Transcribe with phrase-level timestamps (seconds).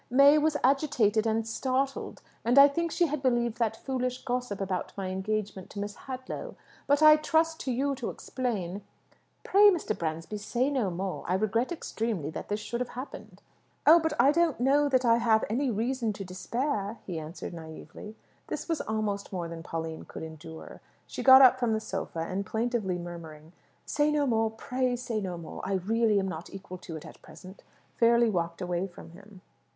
[0.09, 4.93] May was agitated and startled, and I think she had believed that foolish gossip about
[4.97, 6.55] my engagement to Miss Hadlow.
[6.87, 8.81] But I trust to you to explain"
[9.43, 9.95] "Pray, Mr.
[9.95, 11.23] Bransby, say no more.
[11.27, 13.43] I regret extremely that this should have happened."
[13.85, 18.15] "Oh, but I don't know that I have any reason to despair," he answered naïvely.
[18.47, 20.81] This was almost more than Pauline could endure.
[21.05, 23.53] She got up from the sofa, and plaintively murmuring,
[23.85, 25.61] "Say no more; pray say no more.
[25.63, 27.61] I really am not equal to it at present,"
[27.97, 29.41] fairly walked away from him.